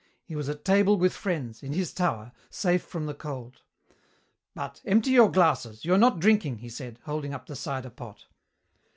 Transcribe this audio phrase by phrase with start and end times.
[0.23, 3.61] He was at table with friends, in his tower, safe from the cold.
[4.55, 5.85] "But, empty your glasses.
[5.85, 8.25] You are not drinking," he said, holding up the cider pot.